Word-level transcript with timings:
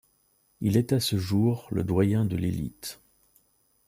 Il 0.61 0.77
est 0.77 0.93
à 0.93 0.99
ce 0.99 1.15
jour 1.19 1.67
le 1.69 1.83
doyen 1.83 2.25
de 2.25 2.35
l'élite. 2.35 2.99